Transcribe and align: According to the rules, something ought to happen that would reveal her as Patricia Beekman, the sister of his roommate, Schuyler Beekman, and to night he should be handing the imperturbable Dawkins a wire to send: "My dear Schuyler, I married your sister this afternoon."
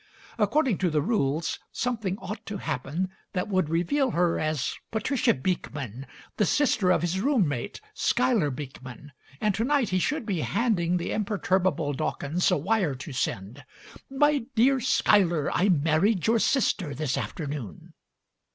According 0.39 0.79
to 0.79 0.89
the 0.89 0.99
rules, 0.99 1.59
something 1.71 2.17
ought 2.17 2.43
to 2.47 2.57
happen 2.57 3.11
that 3.33 3.49
would 3.49 3.69
reveal 3.69 4.09
her 4.09 4.39
as 4.39 4.73
Patricia 4.89 5.31
Beekman, 5.35 6.07
the 6.37 6.45
sister 6.47 6.89
of 6.89 7.03
his 7.03 7.19
roommate, 7.21 7.79
Schuyler 7.93 8.49
Beekman, 8.49 9.11
and 9.39 9.53
to 9.53 9.63
night 9.63 9.89
he 9.89 9.99
should 9.99 10.25
be 10.25 10.39
handing 10.41 10.97
the 10.97 11.11
imperturbable 11.11 11.93
Dawkins 11.93 12.49
a 12.49 12.57
wire 12.57 12.95
to 12.95 13.13
send: 13.13 13.63
"My 14.09 14.45
dear 14.55 14.79
Schuyler, 14.79 15.51
I 15.53 15.69
married 15.69 16.25
your 16.25 16.39
sister 16.39 16.95
this 16.95 17.15
afternoon." 17.15 17.93